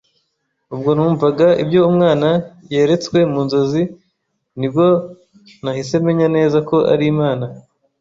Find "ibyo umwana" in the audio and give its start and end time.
1.63-2.29